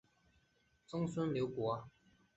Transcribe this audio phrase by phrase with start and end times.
[0.87, 1.87] 曾孙刘洎。